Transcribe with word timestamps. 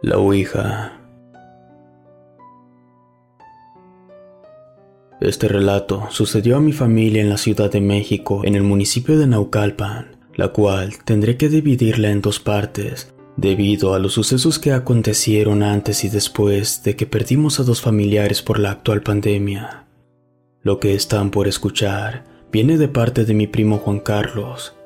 La 0.00 0.16
Ouija. 0.16 0.92
Este 5.20 5.48
relato 5.48 6.06
sucedió 6.10 6.56
a 6.56 6.60
mi 6.60 6.70
familia 6.72 7.20
en 7.20 7.28
la 7.28 7.36
Ciudad 7.36 7.68
de 7.68 7.80
México, 7.80 8.42
en 8.44 8.54
el 8.54 8.62
municipio 8.62 9.18
de 9.18 9.26
Naucalpan, 9.26 10.16
la 10.36 10.50
cual 10.50 11.02
tendré 11.04 11.36
que 11.36 11.48
dividirla 11.48 12.12
en 12.12 12.20
dos 12.20 12.38
partes, 12.38 13.12
debido 13.36 13.92
a 13.92 13.98
los 13.98 14.12
sucesos 14.12 14.60
que 14.60 14.70
acontecieron 14.70 15.64
antes 15.64 16.04
y 16.04 16.08
después 16.08 16.84
de 16.84 16.94
que 16.94 17.06
perdimos 17.06 17.58
a 17.58 17.64
dos 17.64 17.80
familiares 17.80 18.40
por 18.40 18.60
la 18.60 18.70
actual 18.70 19.02
pandemia. 19.02 19.88
Lo 20.62 20.78
que 20.78 20.94
están 20.94 21.32
por 21.32 21.48
escuchar 21.48 22.22
viene 22.52 22.78
de 22.78 22.86
parte 22.86 23.24
de 23.24 23.34
mi 23.34 23.48
primo 23.48 23.78
Juan 23.78 23.98
Carlos. 23.98 24.76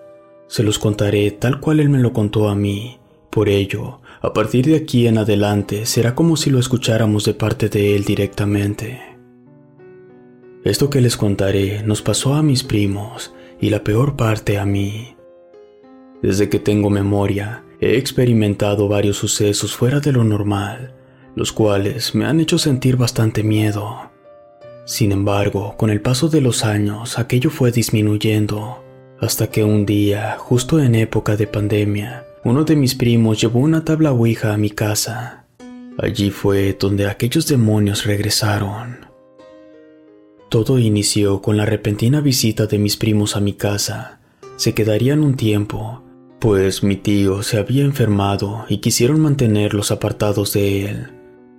Se 0.47 0.63
los 0.63 0.79
contaré 0.79 1.33
tal 1.33 1.61
cual 1.61 1.81
él 1.81 1.91
me 1.91 1.99
lo 1.99 2.15
contó 2.15 2.49
a 2.49 2.55
mí. 2.55 2.99
Por 3.31 3.49
ello, 3.49 4.02
a 4.23 4.33
partir 4.33 4.67
de 4.67 4.77
aquí 4.77 5.09
en 5.09 5.19
adelante 5.19 5.85
será 5.85 6.15
como 6.15 6.37
si 6.37 6.49
lo 6.49 6.61
escucháramos 6.61 7.25
de 7.25 7.35
parte 7.35 7.69
de 7.69 7.97
él 7.97 8.05
directamente. 8.05 9.01
Esto 10.65 10.91
que 10.91 11.01
les 11.01 11.17
contaré 11.17 11.83
nos 11.83 12.03
pasó 12.03 12.35
a 12.35 12.43
mis 12.43 12.63
primos 12.63 13.35
y 13.61 13.71
la 13.71 13.83
peor 13.83 14.17
parte 14.17 14.59
a 14.59 14.65
mí. 14.65 15.17
Desde 16.23 16.49
que 16.49 16.61
tengo 16.61 16.89
memoria, 16.89 17.65
he 17.81 17.97
experimentado 17.97 18.87
varios 18.87 19.17
sucesos 19.17 19.75
fuera 19.75 19.99
de 19.99 20.13
lo 20.13 20.23
normal, 20.23 20.95
los 21.35 21.51
cuales 21.51 22.15
me 22.15 22.25
han 22.25 22.39
hecho 22.39 22.59
sentir 22.59 22.97
bastante 22.97 23.43
miedo. 23.43 24.13
Sin 24.85 25.11
embargo, 25.11 25.75
con 25.77 25.91
el 25.91 26.01
paso 26.01 26.29
de 26.29 26.41
los 26.41 26.65
años, 26.65 27.19
aquello 27.19 27.51
fue 27.51 27.73
disminuyendo, 27.73 28.85
hasta 29.21 29.49
que 29.49 29.65
un 29.65 29.85
día, 29.85 30.37
justo 30.39 30.81
en 30.81 30.95
época 30.95 31.37
de 31.37 31.49
pandemia, 31.49 32.25
uno 32.45 32.65
de 32.65 32.75
mis 32.75 32.97
primos 32.97 33.41
llevó 33.41 33.61
una 33.61 33.85
tabla 33.85 34.11
Ouija 34.11 34.53
a 34.53 34.57
mi 34.57 34.71
casa. 34.71 35.45
Allí 35.97 36.31
fue 36.31 36.77
donde 36.79 37.07
aquellos 37.07 37.47
demonios 37.47 38.05
regresaron. 38.05 39.07
Todo 40.49 40.81
inició 40.81 41.41
con 41.41 41.57
la 41.57 41.67
repentina 41.67 42.21
visita 42.21 42.67
de 42.67 42.79
mis 42.79 42.97
primos 42.97 43.37
a 43.37 43.41
mi 43.41 43.53
casa. 43.53 44.21
Se 44.57 44.75
quedarían 44.75 45.23
un 45.23 45.37
tiempo, 45.37 46.03
pues 46.41 46.83
mi 46.83 46.97
tío 46.97 47.45
se 47.45 47.59
había 47.59 47.85
enfermado 47.85 48.65
y 48.69 48.79
quisieron 48.79 49.21
mantenerlos 49.21 49.93
apartados 49.93 50.53
de 50.53 50.87
él. 50.87 51.07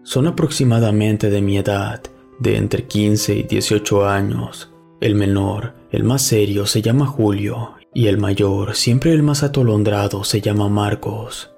Son 0.03 0.27
aproximadamente 0.27 1.29
de 1.29 1.41
mi 1.41 1.57
edad, 1.57 2.01
de 2.39 2.57
entre 2.57 2.83
15 2.83 3.35
y 3.35 3.43
18 3.43 4.05
años. 4.05 4.69
El 4.99 5.15
menor, 5.15 5.75
el 5.91 6.03
más 6.03 6.23
serio, 6.23 6.65
se 6.65 6.81
llama 6.81 7.05
Julio 7.05 7.75
y 7.93 8.07
el 8.07 8.17
mayor, 8.17 8.75
siempre 8.75 9.13
el 9.13 9.23
más 9.23 9.43
atolondrado, 9.43 10.23
se 10.23 10.41
llama 10.41 10.69
Marcos. 10.69 11.51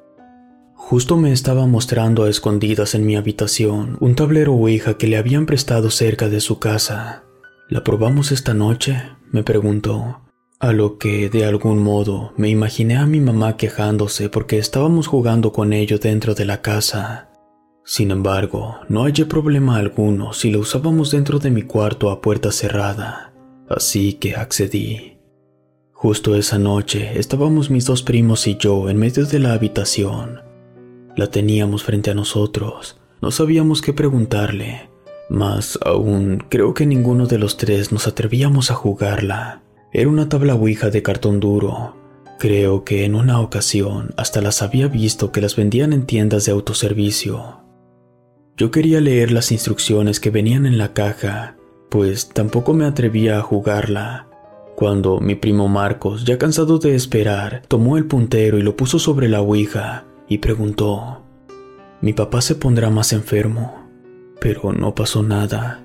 Justo 0.73 1.17
me 1.17 1.31
estaba 1.31 1.65
mostrando 1.65 2.25
a 2.25 2.29
escondidas 2.29 2.93
en 2.93 3.05
mi 3.05 3.15
habitación 3.15 3.97
un 4.01 4.15
tablero 4.15 4.53
Ouija 4.53 4.97
que 4.97 5.07
le 5.07 5.17
habían 5.17 5.45
prestado 5.45 5.89
cerca 5.89 6.29
de 6.29 6.41
su 6.41 6.59
casa. 6.59 7.23
¿La 7.69 7.83
probamos 7.83 8.31
esta 8.31 8.53
noche? 8.53 9.01
me 9.31 9.41
preguntó. 9.41 10.21
A 10.59 10.73
lo 10.73 10.97
que, 10.97 11.29
de 11.29 11.45
algún 11.45 11.81
modo, 11.81 12.33
me 12.37 12.49
imaginé 12.49 12.97
a 12.97 13.07
mi 13.07 13.19
mamá 13.19 13.57
quejándose 13.57 14.29
porque 14.29 14.57
estábamos 14.57 15.07
jugando 15.07 15.51
con 15.51 15.73
ello 15.73 15.97
dentro 15.97 16.35
de 16.35 16.45
la 16.45 16.61
casa. 16.61 17.29
Sin 17.83 18.11
embargo, 18.11 18.77
no 18.87 19.03
hallé 19.03 19.25
problema 19.25 19.77
alguno 19.77 20.33
si 20.33 20.51
lo 20.51 20.59
usábamos 20.59 21.11
dentro 21.11 21.39
de 21.39 21.51
mi 21.51 21.63
cuarto 21.63 22.09
a 22.09 22.21
puerta 22.21 22.51
cerrada, 22.51 23.33
así 23.69 24.13
que 24.13 24.35
accedí. 24.35 25.14
Justo 26.05 26.35
esa 26.35 26.59
noche 26.59 27.17
estábamos 27.17 27.71
mis 27.71 27.85
dos 27.87 28.03
primos 28.03 28.45
y 28.45 28.57
yo 28.57 28.91
en 28.91 28.97
medio 28.97 29.25
de 29.25 29.39
la 29.39 29.53
habitación. 29.53 30.41
La 31.15 31.31
teníamos 31.31 31.83
frente 31.83 32.11
a 32.11 32.13
nosotros, 32.13 33.01
no 33.23 33.31
sabíamos 33.31 33.81
qué 33.81 33.91
preguntarle, 33.91 34.91
mas 35.31 35.79
aún 35.83 36.43
creo 36.47 36.75
que 36.75 36.85
ninguno 36.85 37.25
de 37.25 37.39
los 37.39 37.57
tres 37.57 37.91
nos 37.91 38.05
atrevíamos 38.05 38.69
a 38.69 38.75
jugarla. 38.75 39.63
Era 39.91 40.07
una 40.07 40.29
tabla 40.29 40.53
ouija 40.53 40.91
de 40.91 41.01
cartón 41.01 41.39
duro. 41.39 41.95
Creo 42.37 42.83
que 42.83 43.03
en 43.03 43.15
una 43.15 43.41
ocasión 43.41 44.13
hasta 44.15 44.41
las 44.41 44.61
había 44.61 44.87
visto 44.87 45.31
que 45.31 45.41
las 45.41 45.55
vendían 45.55 45.91
en 45.91 46.05
tiendas 46.05 46.45
de 46.45 46.51
autoservicio. 46.51 47.61
Yo 48.57 48.69
quería 48.69 49.01
leer 49.01 49.31
las 49.31 49.51
instrucciones 49.51 50.19
que 50.19 50.29
venían 50.29 50.67
en 50.67 50.77
la 50.77 50.93
caja, 50.93 51.57
pues 51.89 52.29
tampoco 52.29 52.75
me 52.75 52.85
atrevía 52.85 53.39
a 53.39 53.41
jugarla. 53.41 54.27
Cuando 54.75 55.19
mi 55.19 55.35
primo 55.35 55.67
Marcos, 55.67 56.25
ya 56.25 56.37
cansado 56.37 56.79
de 56.79 56.95
esperar, 56.95 57.63
tomó 57.67 57.97
el 57.97 58.05
puntero 58.05 58.57
y 58.57 58.61
lo 58.61 58.75
puso 58.75 58.99
sobre 58.99 59.29
la 59.29 59.41
ouija 59.41 60.05
y 60.27 60.39
preguntó, 60.39 61.21
¿Mi 62.01 62.13
papá 62.13 62.41
se 62.41 62.55
pondrá 62.55 62.89
más 62.89 63.13
enfermo? 63.13 63.85
pero 64.39 64.73
no 64.73 64.93
pasó 64.93 65.23
nada. 65.23 65.81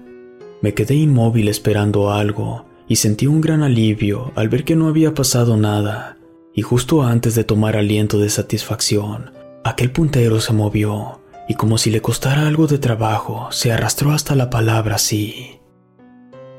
Me 0.61 0.75
quedé 0.75 0.95
inmóvil 0.95 1.49
esperando 1.49 2.11
algo 2.11 2.67
y 2.89 2.97
sentí 2.97 3.27
un 3.27 3.41
gran 3.41 3.63
alivio 3.63 4.33
al 4.35 4.51
ver 4.51 4.65
que 4.65 4.77
no 4.77 4.89
había 4.89 5.15
pasado 5.15 5.57
nada. 5.57 6.19
Y 6.53 6.61
justo 6.61 7.03
antes 7.03 7.35
de 7.35 7.45
tomar 7.45 7.77
aliento 7.77 8.19
de 8.19 8.29
satisfacción, 8.29 9.33
aquel 9.65 9.93
puntero 9.93 10.41
se 10.41 10.53
movió 10.53 11.21
y 11.49 11.55
como 11.55 11.79
si 11.79 11.91
le 11.91 12.03
costara 12.03 12.47
algo 12.47 12.67
de 12.67 12.79
trabajo, 12.79 13.49
se 13.51 13.73
arrastró 13.73 14.13
hasta 14.13 14.35
la 14.35 14.51
palabra 14.51 14.99
sí. 14.99 15.61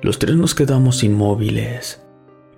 Los 0.01 0.17
tres 0.17 0.35
nos 0.35 0.55
quedamos 0.55 1.03
inmóviles. 1.03 2.01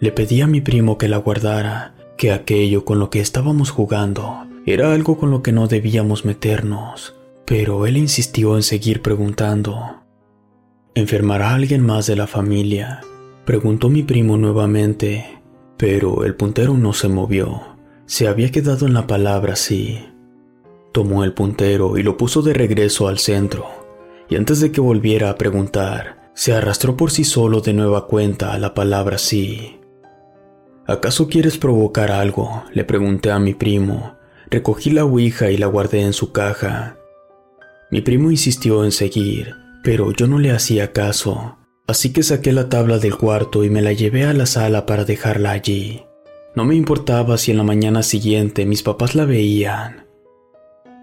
Le 0.03 0.12
pedí 0.12 0.41
a 0.41 0.47
mi 0.47 0.59
primo 0.59 0.97
que 0.97 1.08
la 1.08 1.18
guardara, 1.18 1.96
que 2.18 2.31
aquello 2.31 2.86
con 2.86 3.00
lo 3.00 3.09
que 3.09 3.22
estábamos 3.22 3.72
jugando 3.72 4.46
era 4.66 4.94
algo 4.94 5.18
con 5.18 5.31
lo 5.31 5.41
que 5.41 5.52
no 5.52 5.68
debíamos 5.68 6.25
meternos 6.25 7.16
pero 7.46 7.86
él 7.86 7.97
insistió 7.97 8.56
en 8.56 8.64
seguir 8.64 9.02
preguntando. 9.02 10.02
¿Enfermará 10.96 11.53
alguien 11.53 11.86
más 11.86 12.08
de 12.08 12.16
la 12.16 12.28
familia? 12.28 13.02
Preguntó 13.46 13.90
mi 13.90 14.03
primo 14.03 14.38
nuevamente, 14.38 15.41
pero 15.78 16.24
el 16.24 16.35
puntero 16.35 16.75
no 16.75 16.94
se 16.94 17.09
movió. 17.09 17.62
Se 18.06 18.28
había 18.28 18.52
quedado 18.52 18.85
en 18.85 18.94
la 18.94 19.08
palabra 19.08 19.56
sí. 19.56 19.99
Tomó 20.91 21.23
el 21.23 21.34
puntero 21.34 21.97
y 21.97 22.03
lo 22.03 22.16
puso 22.17 22.41
de 22.41 22.53
regreso 22.53 23.08
al 23.08 23.17
centro, 23.17 23.66
y 24.29 24.35
antes 24.35 24.59
de 24.59 24.72
que 24.72 24.79
volviera 24.79 25.29
a 25.29 25.38
preguntar, 25.38 26.32
se 26.35 26.53
arrastró 26.53 26.96
por 26.96 27.11
sí 27.11 27.23
solo 27.23 27.61
de 27.61 27.73
nueva 27.73 28.08
cuenta 28.08 28.53
a 28.53 28.59
la 28.59 28.73
palabra 28.73 29.17
sí. 29.17 29.79
¿Acaso 30.85 31.28
quieres 31.28 31.58
provocar 31.58 32.12
algo? 32.12 32.64
Le 32.74 32.84
pregunté 32.84 33.32
a 33.32 33.40
mi 33.40 33.53
primo. 33.53 34.18
Recogí 34.50 34.90
la 34.90 35.06
ouija 35.06 35.50
y 35.50 35.58
la 35.58 35.68
guardé 35.68 36.02
en 36.02 36.12
su 36.12 36.34
caja. 36.34 36.97
Mi 37.90 38.02
primo 38.02 38.32
insistió 38.32 38.84
en 38.84 38.91
seguir, 38.91 39.56
pero 39.84 40.12
yo 40.12 40.28
no 40.28 40.40
le 40.40 40.52
hacía 40.52 40.91
caso, 40.91 41.58
así 41.88 42.12
que 42.12 42.22
saqué 42.22 42.52
la 42.52 42.68
tabla 42.68 42.97
del 42.97 43.16
cuarto 43.16 43.64
y 43.64 43.70
me 43.70 43.82
la 43.82 43.94
llevé 43.94 44.26
a 44.26 44.34
la 44.34 44.46
sala 44.46 44.85
para 44.85 45.06
dejarla 45.06 45.52
allí. 45.52 46.03
No 46.56 46.66
me 46.66 46.76
importaba 46.76 47.38
si 47.38 47.52
en 47.52 47.58
la 47.58 47.64
mañana 47.64 48.03
siguiente 48.03 48.66
mis 48.66 48.84
papás 48.84 49.16
la 49.16 49.26
veían. 49.26 50.06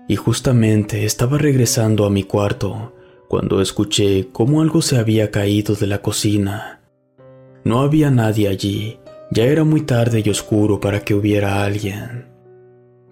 Y 0.09 0.17
justamente 0.17 1.07
estaba 1.07 1.39
regresando 1.39 2.05
a 2.05 2.11
mi 2.11 2.25
cuarto 2.25 2.93
cuando 3.29 3.63
escuché 3.63 4.29
cómo 4.31 4.61
algo 4.61 4.83
se 4.83 4.99
había 4.99 5.31
caído 5.31 5.75
de 5.75 5.87
la 5.87 6.03
cocina. 6.03 6.83
No 7.65 7.81
había 7.81 8.11
nadie 8.11 8.49
allí, 8.49 8.99
ya 9.31 9.45
era 9.45 9.65
muy 9.65 9.83
tarde 9.83 10.23
y 10.25 10.31
oscuro 10.31 10.81
para 10.81 11.01
que 11.01 11.15
hubiera 11.15 11.65
alguien. 11.65 12.27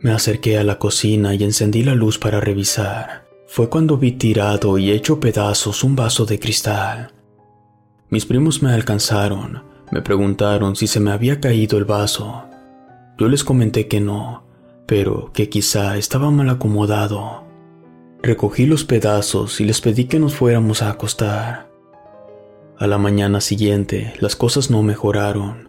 Me 0.00 0.12
acerqué 0.12 0.58
a 0.58 0.64
la 0.64 0.78
cocina 0.78 1.34
y 1.34 1.42
encendí 1.44 1.82
la 1.82 1.94
luz 1.94 2.18
para 2.18 2.40
revisar. 2.40 3.26
Fue 3.46 3.68
cuando 3.68 3.96
vi 3.96 4.12
tirado 4.12 4.78
y 4.78 4.90
hecho 4.90 5.20
pedazos 5.20 5.82
un 5.82 5.96
vaso 5.96 6.26
de 6.26 6.38
cristal. 6.38 7.12
Mis 8.10 8.26
primos 8.26 8.62
me 8.62 8.72
alcanzaron, 8.72 9.62
me 9.90 10.02
preguntaron 10.02 10.76
si 10.76 10.86
se 10.86 11.00
me 11.00 11.10
había 11.10 11.40
caído 11.40 11.78
el 11.78 11.84
vaso. 11.84 12.44
Yo 13.18 13.28
les 13.28 13.42
comenté 13.42 13.88
que 13.88 14.00
no, 14.00 14.44
pero 14.86 15.32
que 15.32 15.48
quizá 15.48 15.96
estaba 15.96 16.30
mal 16.30 16.48
acomodado. 16.50 17.44
Recogí 18.22 18.66
los 18.66 18.84
pedazos 18.84 19.60
y 19.60 19.64
les 19.64 19.80
pedí 19.80 20.04
que 20.04 20.18
nos 20.18 20.34
fuéramos 20.34 20.82
a 20.82 20.90
acostar. 20.90 21.68
A 22.78 22.86
la 22.86 22.98
mañana 22.98 23.40
siguiente, 23.40 24.14
las 24.20 24.36
cosas 24.36 24.70
no 24.70 24.82
mejoraron. 24.82 25.68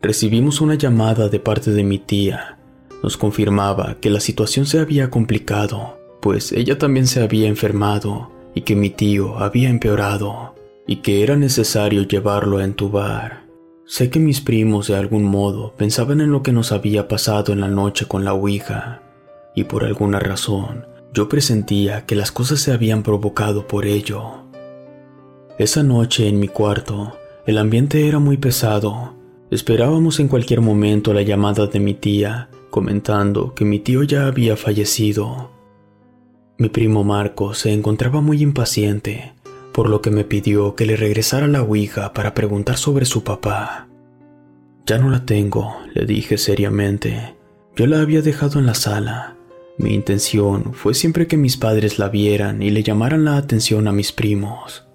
Recibimos 0.00 0.60
una 0.60 0.76
llamada 0.76 1.28
de 1.28 1.40
parte 1.40 1.72
de 1.72 1.82
mi 1.82 1.98
tía. 1.98 2.58
Nos 3.02 3.16
confirmaba 3.16 3.96
que 4.00 4.10
la 4.10 4.20
situación 4.20 4.64
se 4.64 4.78
había 4.78 5.10
complicado, 5.10 5.98
pues 6.20 6.52
ella 6.52 6.78
también 6.78 7.08
se 7.08 7.20
había 7.20 7.48
enfermado 7.48 8.30
y 8.54 8.60
que 8.60 8.76
mi 8.76 8.90
tío 8.90 9.38
había 9.38 9.68
empeorado 9.68 10.54
y 10.86 10.96
que 10.96 11.24
era 11.24 11.36
necesario 11.36 12.02
llevarlo 12.02 12.58
a 12.58 12.64
entubar. 12.64 13.48
Sé 13.86 14.08
que 14.08 14.20
mis 14.20 14.40
primos 14.40 14.86
de 14.86 14.96
algún 14.96 15.24
modo 15.24 15.74
pensaban 15.76 16.20
en 16.20 16.30
lo 16.30 16.44
que 16.44 16.52
nos 16.52 16.70
había 16.70 17.08
pasado 17.08 17.52
en 17.52 17.60
la 17.60 17.68
noche 17.68 18.06
con 18.06 18.24
la 18.24 18.34
Ouija, 18.34 19.02
y 19.54 19.64
por 19.64 19.84
alguna 19.84 20.20
razón 20.20 20.86
yo 21.12 21.28
presentía 21.28 22.06
que 22.06 22.14
las 22.14 22.30
cosas 22.30 22.60
se 22.60 22.72
habían 22.72 23.02
provocado 23.02 23.66
por 23.66 23.84
ello. 23.84 24.44
Esa 25.58 25.82
noche 25.82 26.28
en 26.28 26.38
mi 26.38 26.46
cuarto, 26.46 27.16
el 27.46 27.58
ambiente 27.58 28.06
era 28.06 28.20
muy 28.20 28.36
pesado. 28.36 29.17
Esperábamos 29.50 30.20
en 30.20 30.28
cualquier 30.28 30.60
momento 30.60 31.14
la 31.14 31.22
llamada 31.22 31.66
de 31.66 31.80
mi 31.80 31.94
tía, 31.94 32.50
comentando 32.70 33.54
que 33.54 33.64
mi 33.64 33.78
tío 33.78 34.02
ya 34.02 34.26
había 34.26 34.56
fallecido. 34.56 35.50
Mi 36.58 36.68
primo 36.68 37.02
Marco 37.02 37.54
se 37.54 37.72
encontraba 37.72 38.20
muy 38.20 38.42
impaciente, 38.42 39.32
por 39.72 39.88
lo 39.88 40.02
que 40.02 40.10
me 40.10 40.24
pidió 40.24 40.74
que 40.74 40.84
le 40.84 40.96
regresara 40.96 41.46
la 41.46 41.62
Ouija 41.62 42.12
para 42.12 42.34
preguntar 42.34 42.76
sobre 42.76 43.06
su 43.06 43.24
papá. 43.24 43.88
Ya 44.84 44.98
no 44.98 45.08
la 45.08 45.24
tengo, 45.24 45.76
le 45.94 46.04
dije 46.04 46.36
seriamente. 46.36 47.36
Yo 47.76 47.86
la 47.86 48.00
había 48.00 48.20
dejado 48.20 48.58
en 48.58 48.66
la 48.66 48.74
sala. 48.74 49.36
Mi 49.78 49.94
intención 49.94 50.74
fue 50.74 50.92
siempre 50.92 51.26
que 51.26 51.36
mis 51.36 51.56
padres 51.56 51.98
la 51.98 52.08
vieran 52.08 52.60
y 52.60 52.70
le 52.70 52.82
llamaran 52.82 53.24
la 53.24 53.36
atención 53.36 53.86
a 53.86 53.92
mis 53.92 54.12
primos. 54.12 54.88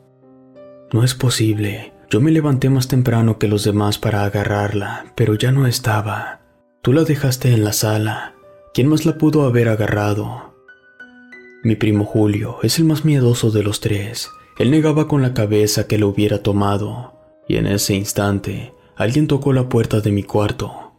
No 0.92 1.04
es 1.04 1.16
posible. 1.16 1.93
Yo 2.13 2.21
me 2.21 2.30
levanté 2.30 2.69
más 2.69 2.88
temprano 2.88 3.39
que 3.39 3.48
los 3.48 3.63
demás 3.63 3.98
para 3.98 4.24
agarrarla, 4.24 5.12
pero 5.15 5.33
ya 5.33 5.51
no 5.51 5.65
estaba. 5.65 6.42
Tú 6.83 6.94
la 6.94 7.06
dejaste 7.06 7.51
en 7.56 7.63
la 7.63 7.74
sala. 7.74 8.36
¿Quién 8.71 8.88
más 8.88 9.07
la 9.07 9.18
pudo 9.18 9.48
haber 9.48 9.68
agarrado? 9.68 10.54
Mi 11.63 11.75
primo 11.75 12.06
Julio 12.06 12.60
es 12.62 12.77
el 12.77 12.86
más 12.86 13.04
miedoso 13.04 13.50
de 13.50 13.63
los 13.63 13.80
tres 13.80 14.30
él 14.60 14.69
negaba 14.69 15.07
con 15.07 15.24
la 15.24 15.33
cabeza 15.33 15.88
que 15.88 15.98
lo 15.98 16.07
hubiera 16.10 16.44
tomado, 16.44 17.13
y 17.48 17.56
en 17.56 17.65
ese 17.65 17.95
instante 17.95 18.75
alguien 18.95 19.25
tocó 19.25 19.51
la 19.51 19.68
puerta 19.68 20.00
de 20.00 20.12
mi 20.12 20.21
cuarto. 20.21 20.94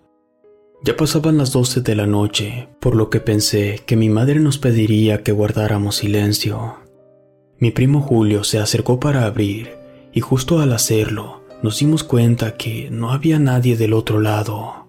Ya 0.83 0.97
pasaban 0.97 1.39
las 1.39 1.53
doce 1.53 1.81
de 1.81 1.95
la 1.95 2.09
noche, 2.09 2.69
por 2.81 2.97
lo 2.97 3.11
que 3.11 3.21
pensé 3.21 3.83
que 3.87 3.97
mi 3.97 4.09
madre 4.09 4.41
nos 4.41 4.59
pediría 4.59 5.23
que 5.23 5.31
guardáramos 5.31 5.95
silencio. 5.95 6.79
Mi 7.59 7.71
primo 7.71 8.01
Julio 8.01 8.43
se 8.43 8.59
acercó 8.59 8.99
para 8.99 9.25
abrir, 9.25 9.84
y 10.15 10.21
justo 10.21 10.61
al 10.61 10.73
hacerlo, 10.73 11.43
nos 11.63 11.81
dimos 11.81 12.05
cuenta 12.05 12.57
que 12.57 12.89
no 12.91 13.11
había 13.11 13.39
nadie 13.39 13.77
del 13.77 13.93
otro 13.93 14.21
lado. 14.21 14.87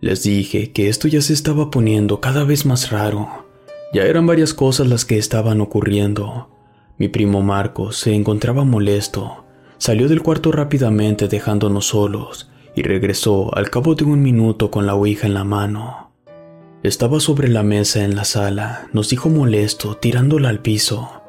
Les 0.00 0.22
dije 0.22 0.72
que 0.72 0.88
esto 0.88 1.08
ya 1.08 1.20
se 1.20 1.32
estaba 1.32 1.70
poniendo 1.70 2.20
cada 2.20 2.44
vez 2.44 2.64
más 2.64 2.90
raro. 2.90 3.46
Ya 3.92 4.04
eran 4.04 4.26
varias 4.26 4.54
cosas 4.54 4.86
las 4.86 5.04
que 5.04 5.18
estaban 5.18 5.60
ocurriendo, 5.60 6.48
mi 6.98 7.08
primo 7.08 7.42
Marcos 7.42 7.96
se 7.96 8.14
encontraba 8.14 8.64
molesto. 8.64 9.44
Salió 9.78 10.08
del 10.08 10.22
cuarto 10.22 10.52
rápidamente 10.52 11.26
dejándonos 11.26 11.86
solos 11.86 12.50
y 12.76 12.82
regresó 12.82 13.52
al 13.56 13.70
cabo 13.70 13.94
de 13.94 14.04
un 14.04 14.22
minuto 14.22 14.70
con 14.70 14.86
la 14.86 14.94
ouija 14.94 15.26
en 15.26 15.34
la 15.34 15.44
mano. 15.44 16.12
Estaba 16.82 17.20
sobre 17.20 17.48
la 17.48 17.62
mesa 17.62 18.04
en 18.04 18.14
la 18.14 18.24
sala, 18.24 18.88
nos 18.92 19.08
dijo 19.08 19.28
molesto, 19.28 19.96
tirándola 19.96 20.48
al 20.48 20.60
piso. 20.60 21.21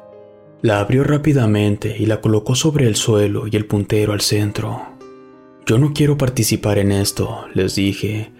La 0.62 0.80
abrió 0.80 1.04
rápidamente 1.04 1.96
y 1.98 2.06
la 2.06 2.20
colocó 2.20 2.54
sobre 2.54 2.86
el 2.86 2.96
suelo 2.96 3.46
y 3.46 3.56
el 3.56 3.66
puntero 3.66 4.12
al 4.12 4.20
centro. 4.20 4.94
Yo 5.66 5.78
no 5.78 5.92
quiero 5.92 6.18
participar 6.18 6.78
en 6.78 6.92
esto, 6.92 7.46
les 7.54 7.74
dije. 7.74 8.32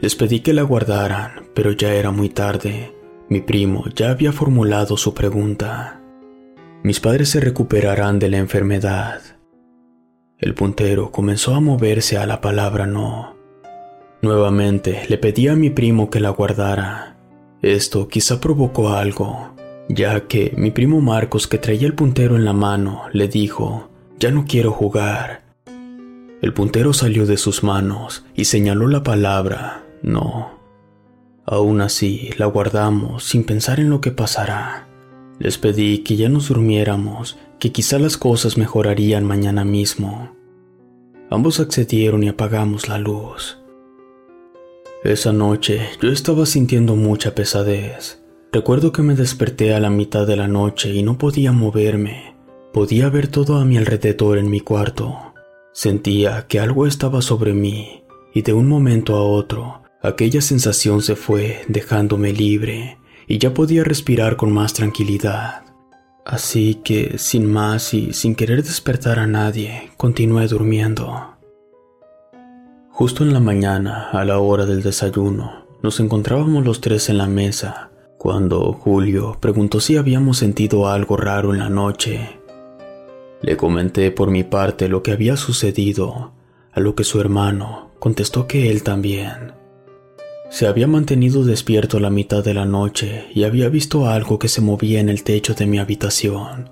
Les 0.00 0.14
pedí 0.16 0.40
que 0.40 0.52
la 0.52 0.62
guardaran, 0.62 1.48
pero 1.54 1.72
ya 1.72 1.94
era 1.94 2.10
muy 2.10 2.28
tarde. 2.28 2.94
Mi 3.28 3.40
primo 3.40 3.84
ya 3.94 4.10
había 4.10 4.32
formulado 4.32 4.96
su 4.96 5.14
pregunta. 5.14 6.00
Mis 6.82 7.00
padres 7.00 7.30
se 7.30 7.40
recuperarán 7.40 8.18
de 8.18 8.28
la 8.28 8.36
enfermedad. 8.38 9.20
El 10.38 10.52
puntero 10.54 11.10
comenzó 11.10 11.54
a 11.54 11.60
moverse 11.60 12.18
a 12.18 12.26
la 12.26 12.42
palabra 12.42 12.86
no. 12.86 13.34
Nuevamente 14.20 15.04
le 15.08 15.16
pedí 15.16 15.48
a 15.48 15.56
mi 15.56 15.70
primo 15.70 16.10
que 16.10 16.20
la 16.20 16.30
guardara. 16.30 17.16
Esto 17.62 18.08
quizá 18.08 18.40
provocó 18.40 18.90
algo, 18.90 19.53
ya 19.88 20.26
que 20.26 20.52
mi 20.56 20.70
primo 20.70 21.00
Marcos, 21.00 21.46
que 21.46 21.58
traía 21.58 21.86
el 21.86 21.94
puntero 21.94 22.36
en 22.36 22.44
la 22.44 22.52
mano, 22.52 23.02
le 23.12 23.28
dijo, 23.28 23.90
ya 24.18 24.30
no 24.30 24.44
quiero 24.46 24.72
jugar. 24.72 25.42
El 26.42 26.52
puntero 26.52 26.92
salió 26.92 27.26
de 27.26 27.36
sus 27.36 27.62
manos 27.62 28.24
y 28.34 28.44
señaló 28.44 28.88
la 28.88 29.02
palabra 29.02 29.84
no. 30.04 30.60
Aún 31.46 31.80
así, 31.80 32.30
la 32.36 32.46
guardamos 32.46 33.24
sin 33.24 33.44
pensar 33.44 33.80
en 33.80 33.88
lo 33.88 34.00
que 34.00 34.10
pasará. 34.10 34.86
Les 35.38 35.58
pedí 35.58 35.98
que 35.98 36.16
ya 36.16 36.28
nos 36.28 36.48
durmiéramos, 36.48 37.38
que 37.58 37.72
quizá 37.72 37.98
las 37.98 38.18
cosas 38.18 38.58
mejorarían 38.58 39.24
mañana 39.24 39.64
mismo. 39.64 40.36
Ambos 41.30 41.58
accedieron 41.58 42.22
y 42.22 42.28
apagamos 42.28 42.88
la 42.88 42.98
luz. 42.98 43.58
Esa 45.02 45.32
noche 45.32 45.88
yo 46.00 46.10
estaba 46.10 46.44
sintiendo 46.44 46.96
mucha 46.96 47.34
pesadez. 47.34 48.22
Recuerdo 48.54 48.92
que 48.92 49.02
me 49.02 49.16
desperté 49.16 49.74
a 49.74 49.80
la 49.80 49.90
mitad 49.90 50.28
de 50.28 50.36
la 50.36 50.46
noche 50.46 50.94
y 50.94 51.02
no 51.02 51.18
podía 51.18 51.50
moverme. 51.50 52.36
Podía 52.72 53.08
ver 53.08 53.26
todo 53.26 53.56
a 53.56 53.64
mi 53.64 53.76
alrededor 53.78 54.38
en 54.38 54.48
mi 54.48 54.60
cuarto. 54.60 55.34
Sentía 55.72 56.46
que 56.46 56.60
algo 56.60 56.86
estaba 56.86 57.20
sobre 57.20 57.52
mí 57.52 58.04
y 58.32 58.42
de 58.42 58.52
un 58.52 58.68
momento 58.68 59.16
a 59.16 59.24
otro 59.24 59.82
aquella 60.00 60.40
sensación 60.40 61.02
se 61.02 61.16
fue 61.16 61.62
dejándome 61.66 62.32
libre 62.32 62.98
y 63.26 63.38
ya 63.38 63.52
podía 63.52 63.82
respirar 63.82 64.36
con 64.36 64.52
más 64.52 64.72
tranquilidad. 64.72 65.64
Así 66.24 66.76
que, 66.84 67.18
sin 67.18 67.52
más 67.52 67.92
y 67.92 68.12
sin 68.12 68.36
querer 68.36 68.62
despertar 68.62 69.18
a 69.18 69.26
nadie, 69.26 69.90
continué 69.96 70.46
durmiendo. 70.46 71.34
Justo 72.90 73.24
en 73.24 73.32
la 73.32 73.40
mañana, 73.40 74.10
a 74.12 74.24
la 74.24 74.38
hora 74.38 74.64
del 74.64 74.84
desayuno, 74.84 75.66
nos 75.82 75.98
encontrábamos 75.98 76.64
los 76.64 76.80
tres 76.80 77.08
en 77.08 77.18
la 77.18 77.26
mesa, 77.26 77.90
cuando 78.24 78.72
Julio 78.72 79.36
preguntó 79.38 79.80
si 79.80 79.98
habíamos 79.98 80.38
sentido 80.38 80.88
algo 80.88 81.18
raro 81.18 81.52
en 81.52 81.58
la 81.58 81.68
noche. 81.68 82.40
Le 83.42 83.58
comenté 83.58 84.10
por 84.12 84.30
mi 84.30 84.44
parte 84.44 84.88
lo 84.88 85.02
que 85.02 85.12
había 85.12 85.36
sucedido, 85.36 86.32
a 86.72 86.80
lo 86.80 86.94
que 86.94 87.04
su 87.04 87.20
hermano 87.20 87.90
contestó 87.98 88.46
que 88.46 88.70
él 88.70 88.82
también. 88.82 89.52
Se 90.48 90.66
había 90.66 90.86
mantenido 90.86 91.44
despierto 91.44 92.00
la 92.00 92.08
mitad 92.08 92.42
de 92.42 92.54
la 92.54 92.64
noche 92.64 93.26
y 93.34 93.44
había 93.44 93.68
visto 93.68 94.08
algo 94.08 94.38
que 94.38 94.48
se 94.48 94.62
movía 94.62 95.00
en 95.00 95.10
el 95.10 95.22
techo 95.22 95.52
de 95.52 95.66
mi 95.66 95.78
habitación. 95.78 96.70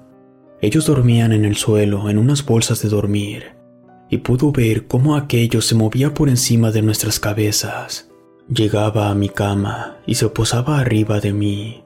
Ellos 0.63 0.87
dormían 0.87 1.35
en 1.35 1.45
el 1.45 1.57
suelo 1.57 2.09
en 2.09 2.17
unas 2.17 2.47
bolsas 2.47 2.81
de 2.81 2.89
dormir 2.89 3.57
y 4.09 4.17
pudo 4.17 4.53
ver 4.53 4.87
cómo 4.87 5.17
aquello 5.17 5.61
se 5.61 5.75
movía 5.75 6.15
por 6.15 6.31
encima 6.31 6.71
de 6.71 6.81
nuestras 6.81 7.21
cabezas. 7.21 8.09
Llegaba 8.49 9.09
a 9.09 9.15
mi 9.15 9.29
cama 9.29 9.99
y 10.07 10.17
se 10.17 10.29
posaba 10.29 10.79
arriba 10.79 11.21
de 11.21 11.33
mí. 11.33 11.85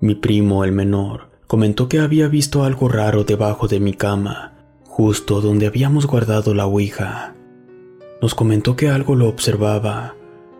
Mi 0.00 0.14
primo, 0.14 0.64
el 0.64 0.72
menor, 0.72 1.30
comentó 1.46 1.88
que 1.88 2.00
había 2.00 2.28
visto 2.28 2.64
algo 2.64 2.88
raro 2.88 3.24
debajo 3.24 3.68
de 3.68 3.80
mi 3.80 3.94
cama, 3.94 4.54
justo 4.86 5.40
donde 5.40 5.66
habíamos 5.66 6.06
guardado 6.06 6.54
la 6.54 6.66
ouija. 6.66 7.34
Nos 8.20 8.34
comentó 8.34 8.76
que 8.76 8.88
algo 8.88 9.14
lo 9.14 9.28
observaba 9.28 10.14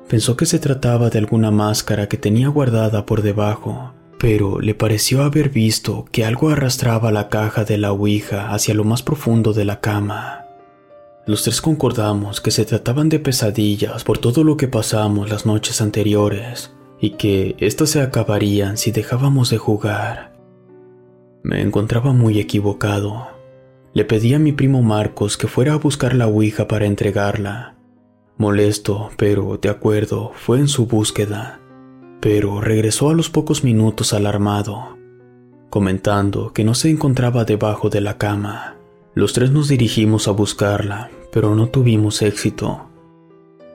Pensó 0.08 0.36
que 0.36 0.46
se 0.46 0.58
trataba 0.58 1.08
de 1.08 1.18
alguna 1.18 1.50
máscara 1.50 2.08
que 2.08 2.18
tenía 2.18 2.48
guardada 2.48 3.06
por 3.06 3.22
debajo, 3.22 3.94
pero 4.18 4.60
le 4.60 4.74
pareció 4.74 5.22
haber 5.22 5.48
visto 5.48 6.04
que 6.12 6.26
algo 6.26 6.50
arrastraba 6.50 7.10
la 7.10 7.28
caja 7.28 7.64
de 7.64 7.78
la 7.78 7.92
Ouija 7.92 8.52
hacia 8.52 8.74
lo 8.74 8.84
más 8.84 9.02
profundo 9.02 9.54
de 9.54 9.64
la 9.64 9.80
cama. 9.80 10.43
Los 11.26 11.42
tres 11.42 11.60
concordamos 11.60 12.40
que 12.40 12.50
se 12.50 12.64
trataban 12.64 13.08
de 13.08 13.18
pesadillas 13.18 14.04
por 14.04 14.18
todo 14.18 14.44
lo 14.44 14.56
que 14.56 14.68
pasamos 14.68 15.30
las 15.30 15.46
noches 15.46 15.80
anteriores 15.80 16.74
y 17.00 17.10
que 17.10 17.56
éstas 17.58 17.90
se 17.90 18.02
acabarían 18.02 18.76
si 18.76 18.90
dejábamos 18.92 19.50
de 19.50 19.58
jugar. 19.58 20.34
Me 21.42 21.60
encontraba 21.62 22.12
muy 22.12 22.38
equivocado. 22.38 23.28
Le 23.92 24.04
pedí 24.04 24.34
a 24.34 24.38
mi 24.38 24.52
primo 24.52 24.82
Marcos 24.82 25.36
que 25.36 25.46
fuera 25.46 25.74
a 25.74 25.78
buscar 25.78 26.14
la 26.14 26.26
Ouija 26.26 26.68
para 26.68 26.86
entregarla, 26.86 27.74
Molesto, 28.36 29.10
pero 29.16 29.58
de 29.62 29.68
acuerdo, 29.68 30.32
fue 30.34 30.58
en 30.58 30.68
su 30.68 30.86
búsqueda. 30.86 31.60
pero 32.20 32.62
regresó 32.62 33.10
a 33.10 33.14
los 33.14 33.28
pocos 33.28 33.64
minutos 33.64 34.14
alarmado, 34.14 34.96
comentando 35.68 36.54
que 36.54 36.64
no 36.64 36.72
se 36.72 36.88
encontraba 36.88 37.44
debajo 37.44 37.90
de 37.90 38.00
la 38.00 38.16
cama. 38.16 38.76
Los 39.14 39.33
tres 39.33 39.52
nos 39.52 39.68
dirigimos 39.68 40.26
a 40.26 40.33
buscarla, 40.33 41.11
pero 41.33 41.54
no 41.54 41.68
tuvimos 41.68 42.21
éxito. 42.23 42.88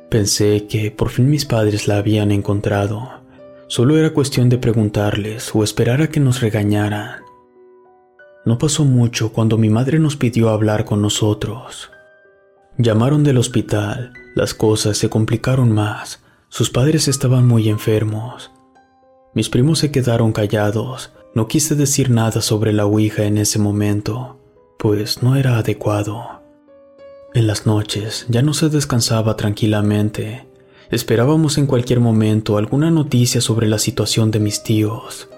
Pensé 0.10 0.67
que 0.67 0.91
por 0.91 1.10
fin 1.10 1.29
mis 1.29 1.46
padres 1.46 1.88
la 1.88 1.98
habían 1.98 2.31
encontrado. 2.31 3.22
Solo 3.67 3.98
era 3.98 4.10
cuestión 4.12 4.50
de 4.50 4.58
preguntarles 4.58 5.53
o 5.53 5.63
esperar 5.63 6.01
a 6.01 6.10
que 6.10 6.19
nos 6.19 6.41
regañaran. 6.41 7.22
No 8.46 8.58
pasó 8.58 8.84
mucho 8.84 9.31
cuando 9.31 9.58
mi 9.58 9.69
madre 9.69 10.00
nos 10.00 10.17
pidió 10.17 10.50
hablar 10.50 10.84
con 10.84 11.01
nosotros. 11.01 11.89
Llamaron 12.77 13.24
del 13.24 13.38
hospital, 13.38 14.13
las 14.36 14.53
cosas 14.53 14.98
se 14.98 15.10
complicaron 15.10 15.72
más, 15.72 16.22
sus 16.50 16.69
padres 16.69 17.08
estaban 17.08 17.48
muy 17.48 17.69
enfermos. 17.69 18.51
Mis 19.34 19.50
primos 19.50 19.79
se 19.79 19.91
quedaron 19.91 20.31
callados, 20.31 21.13
no 21.36 21.48
quise 21.48 21.75
decir 21.75 22.10
nada 22.10 22.41
sobre 22.41 22.74
la 22.74 22.86
Ouija 22.86 23.25
en 23.25 23.38
ese 23.38 23.60
momento, 23.60 24.38
pues 24.79 25.21
no 25.21 25.36
era 25.36 25.57
adecuado. 25.57 26.41
En 27.33 27.48
las 27.48 27.65
noches 27.65 28.25
ya 28.29 28.41
no 28.41 28.53
se 28.53 28.69
descansaba 28.69 29.36
tranquilamente. 29.36 30.48
Esperábamos 30.89 31.57
en 31.57 31.67
cualquier 31.67 32.00
momento 32.00 32.57
alguna 32.57 32.89
noticia 32.89 33.41
sobre 33.41 33.67
la 33.67 33.77
situación 33.77 34.31
de 34.31 34.39
mis 34.39 34.63
tíos. 34.63 35.29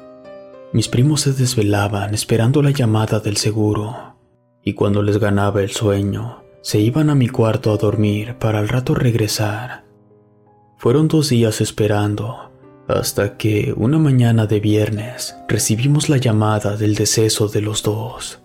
Mis 0.73 0.87
primos 0.87 1.21
se 1.21 1.33
desvelaban 1.33 2.13
esperando 2.13 2.61
la 2.61 2.69
llamada 2.69 3.19
del 3.19 3.35
seguro, 3.35 4.15
y 4.63 4.73
cuando 4.73 5.01
les 5.01 5.17
ganaba 5.17 5.63
el 5.63 5.71
sueño, 5.71 6.43
se 6.61 6.79
iban 6.79 7.09
a 7.09 7.15
mi 7.15 7.27
cuarto 7.27 7.73
a 7.73 7.77
dormir 7.77 8.35
para 8.37 8.59
al 8.59 8.69
rato 8.69 8.93
regresar. 8.93 9.85
Fueron 10.77 11.07
dos 11.07 11.29
días 11.29 11.61
esperando, 11.61 12.51
hasta 12.87 13.37
que 13.37 13.73
una 13.75 13.97
mañana 13.97 14.45
de 14.45 14.59
viernes 14.59 15.35
recibimos 15.47 16.09
la 16.09 16.17
llamada 16.17 16.77
del 16.77 16.93
deceso 16.93 17.47
de 17.47 17.61
los 17.61 17.81
dos. 17.81 18.37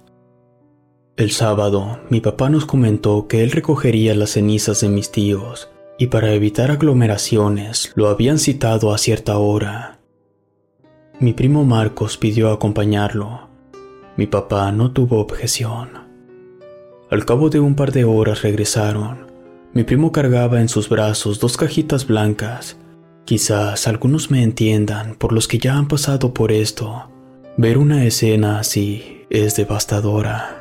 El 1.17 1.31
sábado, 1.31 2.01
mi 2.11 2.21
papá 2.21 2.51
nos 2.51 2.67
comentó 2.67 3.27
que 3.27 3.43
él 3.43 3.51
recogería 3.51 4.15
las 4.15 4.33
cenizas 4.33 4.83
de 4.83 4.91
mis 4.91 5.11
tíos 5.11 5.71
y 5.99 6.09
para 6.09 6.35
evitar 6.35 6.71
aglomeraciones 6.71 7.91
lo 7.95 8.09
habían 8.09 8.39
citado 8.39 8.93
a 8.93 8.99
cierta 8.99 9.39
hora. 9.39 9.99
Mi 11.19 11.33
primo 11.33 11.65
Marcos 11.65 12.19
pidió 12.19 12.53
acompañarlo. 12.53 13.49
Mi 14.19 14.27
papá 14.27 14.71
no 14.73 14.93
tuvo 14.93 15.19
objeción. 15.19 15.89
Al 17.11 17.25
cabo 17.25 17.49
de 17.49 17.61
un 17.61 17.77
par 17.77 17.93
de 17.93 18.05
horas 18.05 18.43
regresaron. 18.43 19.27
Mi 19.73 19.85
primo 19.85 20.13
cargaba 20.13 20.61
en 20.61 20.69
sus 20.69 20.91
brazos 20.91 21.41
dos 21.41 21.57
cajitas 21.57 22.07
blancas. 22.07 22.77
Quizás 23.25 23.89
algunos 23.89 24.31
me 24.31 24.43
entiendan 24.43 25.15
por 25.15 25.33
los 25.33 25.49
que 25.49 25.57
ya 25.57 25.79
han 25.79 25.89
pasado 25.89 26.35
por 26.35 26.53
esto. 26.53 27.09
Ver 27.57 27.79
una 27.79 28.05
escena 28.05 28.59
así 28.59 29.23
es 29.31 29.57
devastadora. 29.57 30.56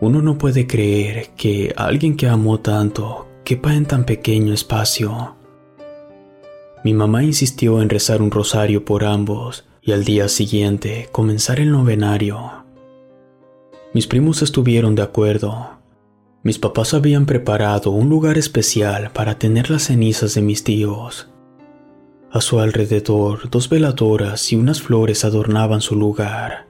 Uno 0.00 0.22
no 0.22 0.38
puede 0.38 0.66
creer 0.66 1.30
que 1.36 1.72
alguien 1.76 2.16
que 2.16 2.28
amó 2.28 2.60
tanto 2.60 3.26
quepa 3.44 3.74
en 3.74 3.86
tan 3.86 4.04
pequeño 4.04 4.52
espacio. 4.52 5.36
Mi 6.82 6.92
mamá 6.92 7.22
insistió 7.22 7.80
en 7.80 7.88
rezar 7.88 8.20
un 8.20 8.30
rosario 8.30 8.84
por 8.84 9.04
ambos 9.04 9.64
y 9.80 9.92
al 9.92 10.04
día 10.04 10.28
siguiente 10.28 11.08
comenzar 11.12 11.60
el 11.60 11.70
novenario. 11.70 12.64
Mis 13.92 14.06
primos 14.06 14.42
estuvieron 14.42 14.94
de 14.94 15.02
acuerdo. 15.02 15.78
Mis 16.42 16.58
papás 16.58 16.92
habían 16.92 17.24
preparado 17.24 17.90
un 17.90 18.08
lugar 18.10 18.36
especial 18.36 19.12
para 19.12 19.38
tener 19.38 19.70
las 19.70 19.84
cenizas 19.84 20.34
de 20.34 20.42
mis 20.42 20.64
tíos. 20.64 21.28
A 22.30 22.40
su 22.40 22.58
alrededor, 22.58 23.48
dos 23.48 23.68
veladoras 23.68 24.52
y 24.52 24.56
unas 24.56 24.82
flores 24.82 25.24
adornaban 25.24 25.80
su 25.80 25.94
lugar. 25.94 26.66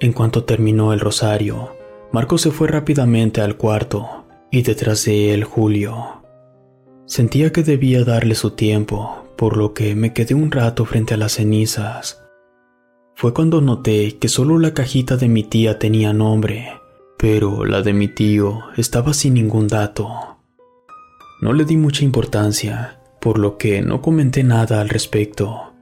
En 0.00 0.14
cuanto 0.14 0.44
terminó 0.44 0.92
el 0.94 1.00
rosario, 1.00 1.76
Marco 2.12 2.36
se 2.36 2.50
fue 2.50 2.68
rápidamente 2.68 3.40
al 3.40 3.56
cuarto 3.56 4.26
y 4.50 4.62
detrás 4.62 5.06
de 5.06 5.32
él 5.32 5.44
Julio. 5.44 6.22
Sentía 7.06 7.52
que 7.52 7.62
debía 7.62 8.04
darle 8.04 8.34
su 8.34 8.50
tiempo, 8.50 9.24
por 9.36 9.56
lo 9.56 9.72
que 9.72 9.94
me 9.94 10.12
quedé 10.12 10.34
un 10.34 10.50
rato 10.50 10.84
frente 10.84 11.14
a 11.14 11.16
las 11.16 11.32
cenizas. 11.32 12.22
Fue 13.14 13.32
cuando 13.32 13.62
noté 13.62 14.18
que 14.18 14.28
solo 14.28 14.58
la 14.58 14.74
cajita 14.74 15.16
de 15.16 15.28
mi 15.28 15.42
tía 15.42 15.78
tenía 15.78 16.12
nombre, 16.12 16.68
pero 17.16 17.64
la 17.64 17.80
de 17.80 17.94
mi 17.94 18.08
tío 18.08 18.60
estaba 18.76 19.14
sin 19.14 19.34
ningún 19.34 19.66
dato. 19.66 20.36
No 21.40 21.54
le 21.54 21.64
di 21.64 21.78
mucha 21.78 22.04
importancia, 22.04 23.00
por 23.22 23.38
lo 23.38 23.56
que 23.56 23.80
no 23.80 24.02
comenté 24.02 24.44
nada 24.44 24.82
al 24.82 24.90
respecto. 24.90 25.72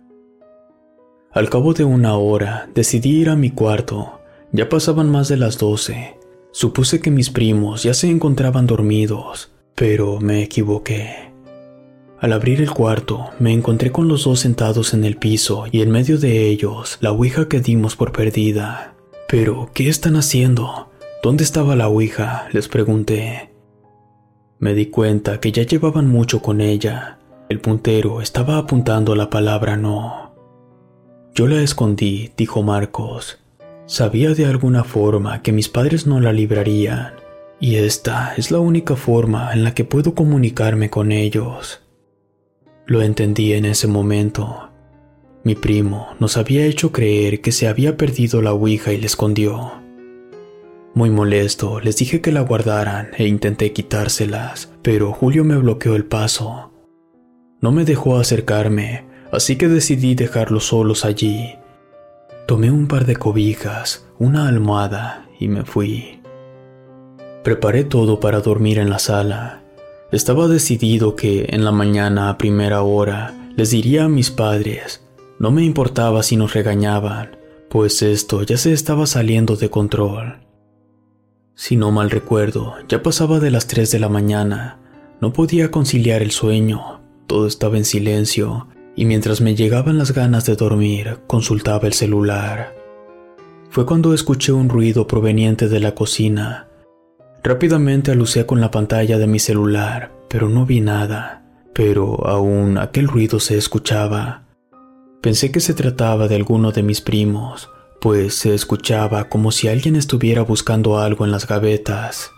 Al 1.32 1.50
cabo 1.50 1.75
de 1.75 1.84
una 1.84 2.14
hora 2.14 2.68
decidí 2.72 3.20
ir 3.20 3.30
a 3.30 3.37
mi 3.37 3.50
cuarto, 3.50 4.20
ya 4.52 4.68
pasaban 4.68 5.10
más 5.10 5.28
de 5.28 5.37
las 5.37 5.58
doce, 5.58 6.19
Supuse 6.52 7.00
que 7.00 7.11
mis 7.11 7.30
primos 7.30 7.85
ya 7.85 7.95
se 7.95 8.11
encontraban 8.11 8.66
dormidos, 8.66 9.52
pero 9.76 10.19
me 10.21 10.42
equivoqué. 10.42 11.30
Al 12.19 12.33
abrir 12.33 12.61
el 12.61 12.71
cuarto, 12.71 13.30
me 13.38 13.52
encontré 13.52 13.92
con 13.92 14.09
los 14.09 14.25
dos 14.25 14.40
sentados 14.40 14.92
en 14.92 15.04
el 15.04 15.16
piso 15.16 15.64
y 15.71 15.80
en 15.80 15.90
medio 15.90 16.19
de 16.19 16.49
ellos 16.49 16.99
la 17.00 17.12
ouija 17.12 17.49
que 17.49 17.61
dimos 17.61 17.97
por 17.97 18.12
perdida. 18.12 18.95
Pero, 19.28 19.71
¿qué 19.73 19.88
están 19.88 20.16
haciendo? 20.16 20.90
¿Dónde 21.23 21.45
estaba 21.45 21.76
la 21.76 21.88
ouija? 21.88 22.49
les 22.52 22.69
pregunté. 22.69 23.52
Me 24.59 24.75
di 24.75 24.87
cuenta 24.87 25.40
que 25.40 25.52
ya 25.52 25.62
llevaban 25.62 26.09
mucho 26.09 26.42
con 26.42 26.61
ella. 26.61 27.19
El 27.49 27.61
puntero 27.61 28.21
estaba 28.21 28.59
apuntando 28.59 29.14
la 29.14 29.30
palabra 29.30 29.76
no. 29.76 30.35
Yo 31.35 31.47
la 31.47 31.62
escondí, 31.62 32.33
dijo 32.37 32.62
Marcos, 32.62 33.38
Sabía 33.90 34.35
de 34.35 34.47
alguna 34.47 34.85
forma 34.85 35.42
que 35.42 35.50
mis 35.50 35.68
padres 35.68 36.06
no 36.06 36.20
la 36.20 36.32
librarían, 36.32 37.14
y 37.59 37.75
esta 37.75 38.35
es 38.37 38.52
la 38.52 38.61
única 38.61 38.94
forma 38.94 39.52
en 39.52 39.64
la 39.64 39.75
que 39.75 39.82
puedo 39.82 40.14
comunicarme 40.14 40.90
con 40.90 41.11
ellos. 41.11 41.82
Lo 42.87 43.02
entendí 43.02 43.52
en 43.52 43.64
ese 43.64 43.88
momento. 43.88 44.70
Mi 45.42 45.56
primo 45.56 46.11
nos 46.20 46.37
había 46.37 46.66
hecho 46.66 46.92
creer 46.92 47.40
que 47.40 47.50
se 47.50 47.66
había 47.66 47.97
perdido 47.97 48.40
la 48.42 48.52
Ouija 48.52 48.92
y 48.92 49.00
la 49.00 49.06
escondió. 49.06 49.73
Muy 50.94 51.11
molesto, 51.11 51.80
les 51.80 51.97
dije 51.97 52.20
que 52.20 52.30
la 52.30 52.42
guardaran 52.42 53.09
e 53.18 53.26
intenté 53.26 53.73
quitárselas, 53.73 54.73
pero 54.82 55.12
Julio 55.12 55.42
me 55.42 55.56
bloqueó 55.56 55.97
el 55.97 56.04
paso. 56.04 56.70
No 57.61 57.73
me 57.73 57.85
dejó 57.85 58.18
acercarme, 58.18 59.06
así 59.32 59.56
que 59.56 59.66
decidí 59.66 60.14
dejarlos 60.14 60.66
solos 60.66 61.04
allí 61.04 61.56
Tomé 62.47 62.70
un 62.70 62.88
par 62.88 63.06
de 63.06 63.16
cobijas, 63.16 64.06
una 64.18 64.49
almohada 64.49 65.26
y 65.38 65.49
me 65.49 65.64
fui. 65.64 66.20
Preparé 67.44 67.85
todo 67.85 68.20
para 68.20 68.40
dormir 68.40 68.78
en 68.78 68.90
la 68.90 68.99
sala. 68.99 69.62
Estaba 70.12 70.49
decidido 70.49 71.16
que 71.16 71.47
en 71.50 71.64
la 71.64 71.73
mañana 71.73 72.28
a 72.28 72.38
primera 72.38 72.82
hora 72.82 73.35
les 73.56 73.70
diría 73.70 74.04
a 74.04 74.09
mis 74.09 74.30
padres. 74.30 75.06
No 75.38 75.50
me 75.50 75.64
importaba 75.64 76.23
si 76.23 76.37
nos 76.37 76.52
regañaban, 76.52 77.37
pues 77.68 78.02
esto 78.02 78.42
ya 78.42 78.56
se 78.56 78.73
estaba 78.73 79.06
saliendo 79.06 79.56
de 79.56 79.70
control. 79.70 80.40
Si 81.54 81.76
no 81.76 81.92
mal 81.92 82.11
recuerdo, 82.11 82.75
ya 82.88 83.02
pasaba 83.02 83.38
de 83.38 83.50
las 83.50 83.66
3 83.66 83.90
de 83.90 83.99
la 84.00 84.09
mañana. 84.09 84.78
No 85.20 85.32
podía 85.32 85.70
conciliar 85.70 86.20
el 86.23 86.30
sueño, 86.30 87.00
todo 87.26 87.47
estaba 87.47 87.76
en 87.76 87.85
silencio 87.85 88.66
y 88.97 89.04
mientras 89.04 89.40
me 89.40 89.54
llegaban 89.54 89.99
las 89.99 90.12
ganas 90.12 90.47
de 90.47 90.56
dormir, 90.56 91.18
consultaba 91.26 91.87
el 91.87 91.92
celular. 91.92 92.75
Fue 93.70 93.87
cuando 93.87 94.12
escuché 94.14 94.52
un 94.52 94.68
ruido 94.68 95.06
proveniente 95.06 95.68
de 95.68 95.80
la 95.80 95.94
cocina. 95.94 96.66
Rápidamente 97.42 98.11
alucé 98.11 98.44
con 98.44 98.61
la 98.61 98.70
pantalla 98.70 99.16
de 99.16 99.26
mi 99.26 99.38
celular, 99.38 100.12
pero 100.28 100.49
no 100.49 100.66
vi 100.66 100.80
nada. 100.80 101.42
Pero 101.73 102.26
aún 102.26 102.78
aquel 102.78 103.06
ruido 103.06 103.38
se 103.38 103.56
escuchaba. 103.56 104.42
Pensé 105.20 105.52
que 105.52 105.61
se 105.61 105.73
trataba 105.73 106.26
de 106.26 106.35
alguno 106.35 106.73
de 106.73 106.82
mis 106.82 107.00
primos, 107.00 107.70
pues 108.00 108.35
se 108.35 108.54
escuchaba 108.54 109.28
como 109.28 109.52
si 109.52 109.68
alguien 109.68 109.94
estuviera 109.94 110.42
buscando 110.42 110.99
algo 110.99 111.25
en 111.25 111.30
las 111.30 111.47
gavetas. 111.47 112.32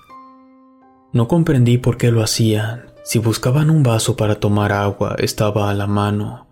No 1.13 1.29
comprendí 1.29 1.79
por 1.79 1.97
qué 1.97 2.11
lo 2.11 2.23
hacían, 2.23 2.92
si 3.03 3.19
buscaban 3.19 3.71
un 3.71 3.83
vaso 3.83 4.17
para 4.17 4.37
tomar 4.37 4.73
agua, 4.73 5.17
estaba 5.19 5.71
a 5.71 5.75
la 5.75 5.87
mano. 5.87 6.47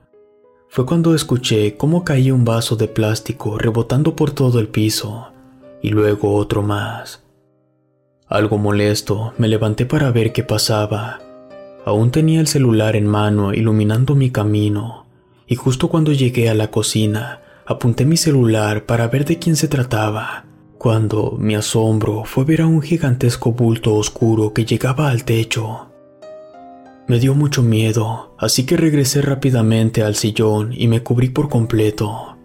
Fue 0.69 0.87
cuando 0.87 1.14
escuché 1.14 1.76
cómo 1.76 2.04
caía 2.04 2.35
un 2.35 2.45
vaso 2.45 2.76
de 2.76 2.88
plástico 2.88 3.59
rebotando 3.59 4.14
por 4.14 4.33
todo 4.33 4.61
el 4.61 4.69
piso, 4.69 5.28
y 5.83 5.90
luego 5.90 6.35
otro 6.35 6.62
más. 6.62 7.25
Algo 8.28 8.59
molesto, 8.59 9.33
me 9.38 9.49
levanté 9.49 9.87
para 9.87 10.12
ver 10.12 10.33
qué 10.33 10.45
pasaba. 10.45 11.21
Aún 11.85 12.11
tenía 12.11 12.40
el 12.40 12.47
celular 12.47 12.95
en 12.95 13.07
mano 13.07 13.52
iluminando 13.52 14.14
mi 14.14 14.30
camino, 14.30 15.07
y 15.47 15.57
justo 15.57 15.88
cuando 15.88 16.12
llegué 16.12 16.49
a 16.49 16.54
la 16.54 16.71
cocina, 16.71 17.40
apunté 17.66 18.04
mi 18.04 18.16
celular 18.16 18.87
para 18.87 19.09
ver 19.09 19.25
de 19.25 19.38
quién 19.38 19.57
se 19.57 19.66
trataba, 19.66 20.45
cuando 20.78 21.37
mi 21.38 21.57
asombro 21.57 22.25
fue 22.25 22.45
ver 22.45 22.62
a 22.62 22.66
un 22.66 22.83
gigantesco 22.83 23.52
bulto 23.52 23.95
oscuro 23.95 24.52
que 24.52 24.64
llegaba 24.64 25.11
al 25.11 25.25
techo. 25.25 25.89
Me 27.11 27.19
dio 27.19 27.35
mucho 27.35 27.64
miedo, 27.64 28.37
así 28.38 28.64
que 28.64 28.76
regresé 28.76 29.21
rápidamente 29.21 30.05
al 30.05 30.14
sillón 30.14 30.73
y 30.73 30.87
me 30.87 31.02
cubrí 31.02 31.29
por 31.29 31.49
completo. 31.49 32.37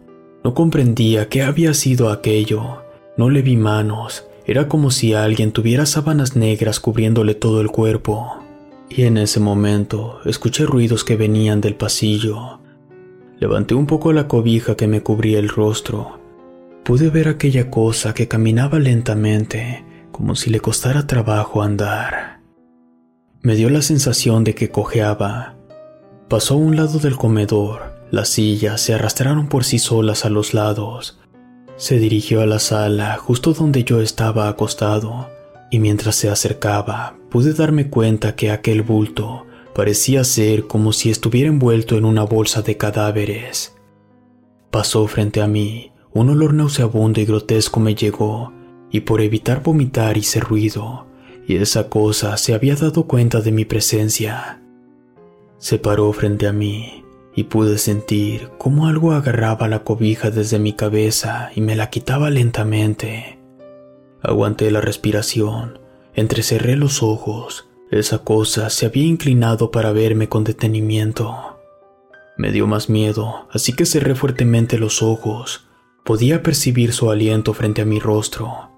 No 0.44 0.56
comprendía 0.56 1.30
qué 1.30 1.44
había 1.44 1.76
sido 1.76 2.10
aquello. 2.10 2.82
No 3.16 3.30
le 3.30 3.44
vi 3.44 3.58
manos. 3.58 4.26
Era 4.48 4.68
como 4.68 4.90
si 4.90 5.14
alguien 5.14 5.52
tuviera 5.52 5.86
sábanas 5.86 6.36
negras 6.36 6.80
cubriéndole 6.80 7.36
todo 7.36 7.62
el 7.62 7.68
cuerpo. 7.68 8.38
Y 8.90 9.04
en 9.04 9.18
ese 9.18 9.40
momento 9.40 10.20
escuché 10.26 10.66
ruidos 10.66 11.04
que 11.04 11.16
venían 11.16 11.62
del 11.62 11.76
pasillo. 11.76 12.60
Levanté 13.38 13.76
un 13.76 13.86
poco 13.86 14.14
la 14.14 14.28
cobija 14.28 14.74
que 14.76 14.88
me 14.88 15.04
cubría 15.04 15.38
el 15.38 15.50
rostro. 15.50 16.20
Pude 16.84 17.12
ver 17.12 17.28
aquella 17.28 17.70
cosa 17.70 18.16
que 18.16 18.28
caminaba 18.28 18.80
lentamente, 18.80 19.86
como 20.12 20.34
si 20.34 20.50
le 20.50 20.60
costara 20.60 21.06
trabajo 21.06 21.62
andar. 21.62 22.35
Me 23.46 23.56
dio 23.56 23.70
la 23.70 23.84
sensación 23.84 24.44
de 24.44 24.56
que 24.56 24.72
cojeaba. 24.72 25.54
Pasó 26.28 26.56
a 26.56 26.58
un 26.58 26.76
lado 26.76 26.98
del 26.98 27.16
comedor, 27.16 27.94
las 28.10 28.30
sillas 28.30 28.82
se 28.82 28.96
arrastraron 28.96 29.50
por 29.50 29.64
sí 29.64 29.78
solas 29.78 30.26
a 30.26 30.32
los 30.32 30.56
lados. 30.56 31.20
Se 31.76 32.00
dirigió 32.00 32.42
a 32.42 32.48
la 32.48 32.58
sala 32.58 33.16
justo 33.18 33.54
donde 33.54 33.84
yo 33.84 34.02
estaba 34.02 34.50
acostado, 34.50 35.30
y 35.70 35.78
mientras 35.78 36.16
se 36.16 36.28
acercaba 36.28 37.18
pude 37.30 37.54
darme 37.54 37.92
cuenta 37.92 38.36
que 38.36 38.50
aquel 38.50 38.82
bulto 38.82 39.46
parecía 39.76 40.24
ser 40.24 40.66
como 40.66 40.92
si 40.92 41.12
estuviera 41.12 41.48
envuelto 41.48 41.98
en 42.00 42.06
una 42.06 42.24
bolsa 42.24 42.64
de 42.64 42.78
cadáveres. 42.78 43.76
Pasó 44.72 45.06
frente 45.06 45.44
a 45.44 45.48
mí, 45.48 45.92
un 46.12 46.32
olor 46.32 46.56
nauseabundo 46.56 47.22
y 47.22 47.26
grotesco 47.26 47.80
me 47.80 47.94
llegó, 47.94 48.52
y 48.90 49.02
por 49.02 49.22
evitar 49.22 49.62
vomitar 49.62 50.18
hice 50.18 50.40
ruido, 50.40 51.05
y 51.48 51.58
esa 51.58 51.90
cosa 51.90 52.38
se 52.38 52.54
había 52.54 52.76
dado 52.76 53.06
cuenta 53.08 53.42
de 53.42 53.52
mi 53.52 53.66
presencia. 53.66 54.62
Se 55.58 55.80
paró 55.80 56.12
frente 56.14 56.48
a 56.48 56.54
mí, 56.54 57.06
y 57.36 57.44
pude 57.44 57.78
sentir 57.78 58.50
cómo 58.58 58.88
algo 58.88 59.12
agarraba 59.12 59.68
la 59.68 59.84
cobija 59.84 60.32
desde 60.32 60.58
mi 60.58 60.74
cabeza 60.74 61.52
y 61.54 61.62
me 61.62 61.76
la 61.76 61.90
quitaba 61.90 62.30
lentamente. 62.30 63.40
Aguanté 64.22 64.72
la 64.72 64.82
respiración, 64.82 65.80
entrecerré 66.14 66.78
los 66.78 67.04
ojos. 67.04 67.68
Esa 67.92 68.20
cosa 68.20 68.70
se 68.70 68.86
había 68.86 69.06
inclinado 69.06 69.70
para 69.70 69.92
verme 69.92 70.30
con 70.30 70.44
detenimiento. 70.44 71.60
Me 72.38 72.52
dio 72.52 72.68
más 72.68 72.90
miedo, 72.90 73.48
así 73.52 73.74
que 73.74 73.86
cerré 73.86 74.16
fuertemente 74.16 74.78
los 74.78 75.04
ojos. 75.04 75.68
Podía 76.04 76.42
percibir 76.42 76.94
su 76.94 77.12
aliento 77.12 77.54
frente 77.54 77.82
a 77.82 77.86
mi 77.86 78.00
rostro. 78.00 78.75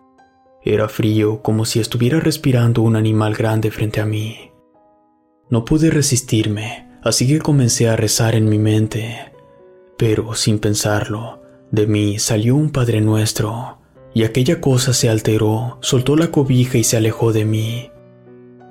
Era 0.70 0.90
frío, 0.90 1.42
como 1.42 1.64
si 1.64 1.80
estuviera 1.80 2.20
respirando 2.20 2.82
un 2.82 2.98
animal 2.98 3.36
grande 3.36 3.72
frente 3.72 4.02
a 4.02 4.06
mí. 4.06 4.52
No 5.50 5.64
pude 5.64 5.90
resistirme, 5.90 6.90
así 7.02 7.26
que 7.26 7.40
comencé 7.40 7.88
a 7.88 7.96
rezar 7.96 8.36
en 8.36 8.50
mi 8.50 8.58
mente. 8.58 9.32
Pero, 9.98 10.36
sin 10.36 10.60
pensarlo, 10.60 11.42
de 11.72 11.88
mí 11.88 12.20
salió 12.20 12.58
un 12.58 12.72
Padre 12.72 13.00
Nuestro, 13.00 13.78
y 14.14 14.26
aquella 14.26 14.60
cosa 14.60 14.92
se 14.92 15.08
alteró, 15.08 15.78
soltó 15.80 16.18
la 16.18 16.32
cobija 16.32 16.78
y 16.78 16.84
se 16.84 16.98
alejó 16.98 17.32
de 17.32 17.46
mí. 17.46 17.90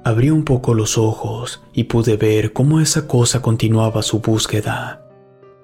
Abrí 0.04 0.28
un 0.28 0.44
poco 0.44 0.74
los 0.74 0.98
ojos 0.98 1.62
y 1.72 1.84
pude 1.84 2.18
ver 2.18 2.52
cómo 2.52 2.80
esa 2.80 3.08
cosa 3.08 3.40
continuaba 3.40 4.02
su 4.02 4.20
búsqueda. 4.20 5.08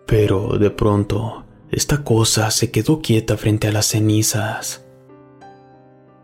Pero, 0.07 0.57
de 0.59 0.71
pronto, 0.71 1.45
esta 1.71 2.05
cosa 2.05 2.51
se 2.51 2.71
quedó 2.71 3.03
quieta 3.03 3.37
frente 3.37 3.69
a 3.69 3.73
las 3.73 3.85
cenizas. 3.85 4.82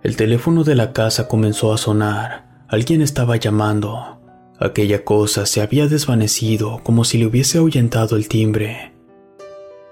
El 0.08 0.16
teléfono 0.16 0.64
de 0.64 0.74
la 0.74 0.94
casa 0.94 1.28
comenzó 1.28 1.70
a 1.70 1.76
sonar. 1.76 2.64
Alguien 2.66 3.02
estaba 3.02 3.36
llamando. 3.36 4.18
Aquella 4.58 5.04
cosa 5.04 5.44
se 5.44 5.60
había 5.60 5.86
desvanecido 5.86 6.80
como 6.82 7.04
si 7.04 7.18
le 7.18 7.26
hubiese 7.26 7.58
ahuyentado 7.58 8.16
el 8.16 8.26
timbre. 8.26 8.94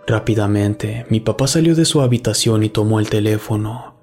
Rápidamente, 0.06 1.04
mi 1.10 1.20
papá 1.20 1.46
salió 1.46 1.74
de 1.74 1.84
su 1.84 2.00
habitación 2.00 2.62
y 2.62 2.70
tomó 2.70 2.98
el 2.98 3.10
teléfono. 3.10 3.98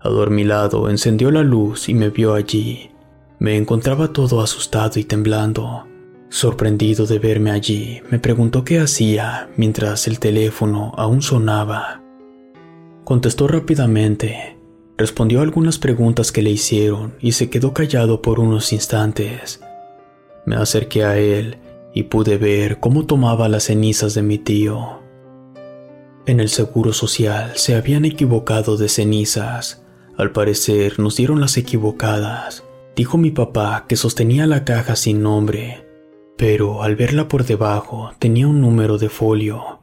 Adormilado, 0.00 0.88
encendió 0.88 1.30
la 1.30 1.42
luz 1.42 1.90
y 1.90 1.94
me 1.94 2.08
vio 2.08 2.32
allí. 2.32 2.92
Me 3.38 3.58
encontraba 3.58 4.14
todo 4.14 4.40
asustado 4.40 4.98
y 4.98 5.04
temblando. 5.04 5.86
Sorprendido 6.30 7.04
de 7.04 7.18
verme 7.18 7.50
allí, 7.50 8.00
me 8.10 8.18
preguntó 8.18 8.64
qué 8.64 8.80
hacía 8.80 9.50
mientras 9.58 10.06
el 10.06 10.20
teléfono 10.20 10.94
aún 10.96 11.20
sonaba. 11.20 12.02
Contestó 13.04 13.46
rápidamente, 13.46 14.56
respondió 15.00 15.40
algunas 15.40 15.78
preguntas 15.78 16.30
que 16.30 16.42
le 16.42 16.50
hicieron 16.50 17.14
y 17.20 17.32
se 17.32 17.48
quedó 17.48 17.72
callado 17.72 18.20
por 18.20 18.38
unos 18.38 18.70
instantes. 18.74 19.62
Me 20.44 20.56
acerqué 20.56 21.04
a 21.04 21.16
él 21.16 21.56
y 21.94 22.02
pude 22.02 22.36
ver 22.36 22.80
cómo 22.80 23.06
tomaba 23.06 23.48
las 23.48 23.64
cenizas 23.64 24.12
de 24.12 24.20
mi 24.20 24.36
tío. 24.36 25.00
En 26.26 26.38
el 26.38 26.50
seguro 26.50 26.92
social 26.92 27.52
se 27.54 27.76
habían 27.76 28.04
equivocado 28.04 28.76
de 28.76 28.90
cenizas. 28.90 29.82
Al 30.18 30.32
parecer 30.32 30.98
nos 30.98 31.16
dieron 31.16 31.40
las 31.40 31.56
equivocadas. 31.56 32.62
Dijo 32.94 33.16
mi 33.16 33.30
papá 33.30 33.86
que 33.88 33.96
sostenía 33.96 34.46
la 34.46 34.66
caja 34.66 34.96
sin 34.96 35.22
nombre, 35.22 35.82
pero 36.36 36.82
al 36.82 36.94
verla 36.94 37.26
por 37.26 37.46
debajo 37.46 38.10
tenía 38.18 38.46
un 38.46 38.60
número 38.60 38.98
de 38.98 39.08
folio. 39.08 39.80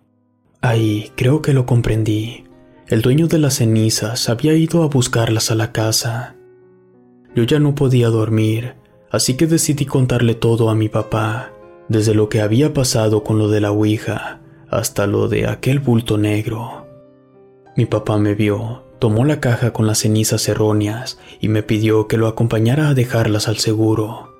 Ahí 0.62 1.12
creo 1.15 1.41
que 1.41 1.53
lo 1.53 1.65
comprendí. 1.65 2.46
El 2.88 3.02
dueño 3.02 3.28
de 3.28 3.39
las 3.39 3.56
cenizas 3.56 4.30
había 4.30 4.54
ido 4.54 4.84
a 4.84 4.88
buscarlas 4.88 5.52
a 5.52 5.56
la 5.56 5.71
casa. 5.71 6.36
Yo 7.36 7.43
ya 7.43 7.60
no 7.60 7.76
podía 7.76 8.08
dormir 8.10 8.76
así 9.12 9.36
que 9.36 9.47
decidí 9.47 9.86
contarle 9.86 10.36
todo 10.36 10.69
a 10.69 10.76
mi 10.76 10.89
papá, 10.89 11.54
desde 11.88 12.13
lo 12.13 12.30
que 12.30 12.41
había 12.41 12.73
pasado 12.73 13.23
con 13.23 13.38
lo 13.38 13.50
de 13.50 13.62
la 13.62 13.71
Ouija 13.71 14.41
hasta 14.69 15.08
lo 15.08 15.30
de 15.30 15.47
aquel 15.47 15.80
bulto 15.80 16.17
negro. 16.17 16.88
Mi 17.78 17.86
papá 17.86 18.17
me 18.17 18.36
vio, 18.36 18.84
tomó 19.00 19.23
la 19.23 19.39
caja 19.39 19.71
con 19.71 19.88
las 19.88 20.00
cenizas 20.00 20.50
erróneas 20.50 21.19
y 21.39 21.47
me 21.47 21.63
pidió 21.63 22.08
que 22.08 22.17
lo 22.17 22.28
acompañara 22.28 22.89
a 22.89 22.93
dejarlas 22.93 23.47
al 23.47 23.58
seguro. 23.58 24.34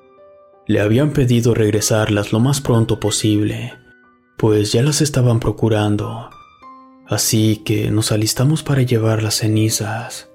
Le 0.66 0.80
habían 0.80 1.12
pedido 1.12 1.54
regresarlas 1.54 2.32
lo 2.32 2.40
más 2.40 2.60
pronto 2.60 3.00
posible, 3.00 3.72
pues 4.36 4.72
ya 4.72 4.82
las 4.82 5.00
estaban 5.00 5.40
procurando. 5.40 6.28
Así 7.08 7.62
que 7.64 7.90
nos 7.90 8.12
alistamos 8.12 8.62
para 8.62 8.82
llevar 8.82 9.22
las 9.22 9.36
cenizas. 9.36 10.30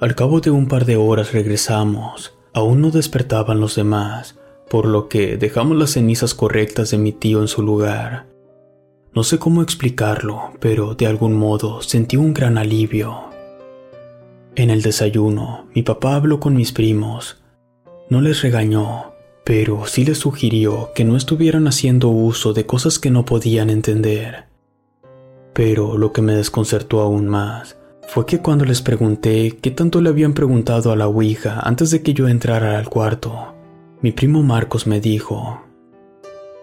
Al 0.00 0.14
cabo 0.14 0.40
de 0.40 0.50
un 0.50 0.66
par 0.66 0.86
de 0.86 0.96
horas 0.96 1.32
regresamos 1.32 2.34
Aún 2.56 2.80
no 2.80 2.92
despertaban 2.92 3.58
los 3.58 3.74
demás, 3.74 4.38
por 4.70 4.86
lo 4.86 5.08
que 5.08 5.36
dejamos 5.36 5.76
las 5.76 5.90
cenizas 5.90 6.34
correctas 6.34 6.92
de 6.92 6.98
mi 6.98 7.10
tío 7.10 7.40
en 7.40 7.48
su 7.48 7.62
lugar. 7.62 8.26
No 9.12 9.24
sé 9.24 9.40
cómo 9.40 9.60
explicarlo, 9.60 10.52
pero 10.60 10.94
de 10.94 11.08
algún 11.08 11.36
modo 11.36 11.82
sentí 11.82 12.16
un 12.16 12.32
gran 12.32 12.56
alivio. 12.56 13.24
En 14.54 14.70
el 14.70 14.82
desayuno, 14.82 15.66
mi 15.74 15.82
papá 15.82 16.14
habló 16.14 16.38
con 16.38 16.54
mis 16.54 16.70
primos. 16.70 17.42
No 18.08 18.20
les 18.20 18.40
regañó, 18.42 19.14
pero 19.42 19.86
sí 19.86 20.04
les 20.04 20.18
sugirió 20.18 20.92
que 20.94 21.04
no 21.04 21.16
estuvieran 21.16 21.66
haciendo 21.66 22.08
uso 22.08 22.52
de 22.52 22.66
cosas 22.66 23.00
que 23.00 23.10
no 23.10 23.24
podían 23.24 23.68
entender. 23.68 24.44
Pero 25.54 25.96
lo 25.96 26.12
que 26.12 26.20
me 26.20 26.34
desconcertó 26.34 27.00
aún 27.00 27.28
más 27.28 27.78
fue 28.08 28.26
que 28.26 28.40
cuando 28.40 28.64
les 28.64 28.82
pregunté 28.82 29.56
qué 29.62 29.70
tanto 29.70 30.00
le 30.00 30.10
habían 30.10 30.34
preguntado 30.34 30.92
a 30.92 30.96
la 30.96 31.06
Ouija 31.06 31.60
antes 31.60 31.90
de 31.90 32.02
que 32.02 32.12
yo 32.12 32.28
entrara 32.28 32.78
al 32.78 32.88
cuarto, 32.88 33.54
mi 34.02 34.12
primo 34.12 34.42
Marcos 34.42 34.86
me 34.86 35.00
dijo, 35.00 35.62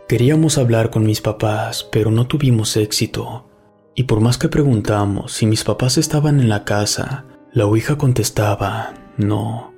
queríamos 0.08 0.58
hablar 0.58 0.91
con 0.91 1.04
mis 1.04 1.21
papás, 1.21 1.88
pero 1.91 2.12
no 2.12 2.27
tuvimos 2.27 2.77
éxito, 2.77 3.49
y 3.95 4.04
por 4.04 4.19
más 4.19 4.38
que 4.38 4.49
preguntamos 4.49 5.32
si 5.34 5.45
mis 5.45 5.63
papás 5.63 5.97
estaban 5.97 6.39
en 6.39 6.49
la 6.49 6.65
casa, 6.65 7.25
la 7.54 7.65
Ouija 7.65 7.97
contestaba, 7.97 8.93
no. 9.17 9.73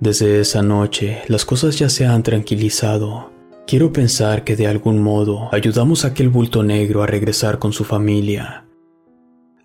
Desde 0.00 0.40
esa 0.40 0.62
noche 0.62 1.22
las 1.28 1.44
cosas 1.44 1.78
ya 1.78 1.88
se 1.88 2.06
han 2.06 2.22
tranquilizado. 2.22 3.32
Quiero 3.68 3.92
pensar 3.92 4.44
que 4.44 4.56
de 4.56 4.66
algún 4.66 5.02
modo 5.02 5.50
ayudamos 5.52 6.06
a 6.06 6.08
aquel 6.08 6.30
bulto 6.30 6.62
negro 6.62 7.02
a 7.02 7.06
regresar 7.06 7.58
con 7.58 7.74
su 7.74 7.84
familia. 7.84 8.64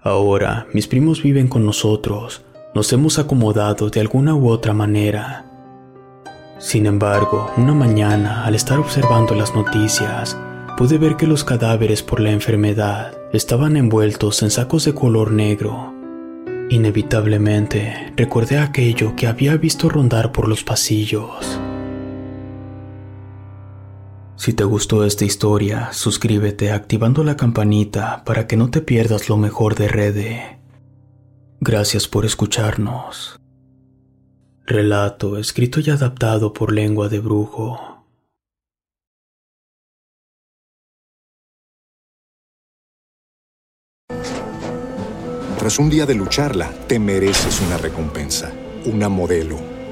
Ahora 0.02 0.68
mis 0.74 0.90
primos 0.90 1.24
viven 1.24 1.48
con 1.48 1.66
nosotros, 1.66 2.44
nos 2.76 2.92
hemos 2.92 3.18
acomodado 3.18 3.90
de 3.90 4.02
alguna 4.02 4.36
u 4.36 4.50
otra 4.50 4.74
manera. 4.74 5.46
Sin 6.60 6.86
embargo, 6.86 7.50
una 7.56 7.74
mañana, 7.74 8.44
al 8.44 8.56
estar 8.56 8.78
observando 8.78 9.36
las 9.36 9.56
noticias, 9.56 10.38
pude 10.78 10.98
ver 10.98 11.16
que 11.16 11.26
los 11.26 11.46
cadáveres 11.46 12.04
por 12.04 12.20
la 12.20 12.32
enfermedad 12.32 13.14
estaban 13.32 13.78
envueltos 13.78 14.44
en 14.44 14.52
sacos 14.52 14.84
de 14.84 14.94
color 14.94 15.32
negro. 15.32 15.94
Inevitablemente, 16.70 18.12
recordé 18.18 18.58
aquello 18.58 19.16
que 19.16 19.28
había 19.28 19.56
visto 19.56 19.88
rondar 19.88 20.34
por 20.34 20.50
los 20.50 20.62
pasillos. 20.62 21.58
Si 24.44 24.52
te 24.52 24.66
gustó 24.66 25.06
esta 25.06 25.24
historia, 25.24 25.94
suscríbete 25.94 26.74
activando 26.74 27.24
la 27.24 27.38
campanita 27.38 28.26
para 28.26 28.46
que 28.46 28.58
no 28.58 28.70
te 28.70 28.82
pierdas 28.82 29.30
lo 29.30 29.38
mejor 29.38 29.76
de 29.76 29.88
Rede. 29.88 30.60
Gracias 31.62 32.10
por 32.10 32.26
escucharnos. 32.26 33.40
Relato 34.66 35.38
escrito 35.38 35.80
y 35.80 35.90
adaptado 35.92 36.52
por 36.52 36.74
lengua 36.74 37.08
de 37.08 37.20
brujo. 37.22 38.06
Tras 45.58 45.80
un 45.80 45.90
día 45.90 46.06
de 46.06 46.16
lucharla, 46.16 46.70
te 46.88 47.00
mereces 47.00 47.62
una 47.62 47.78
recompensa, 47.78 48.52
una 48.84 49.08
modelo 49.08 49.73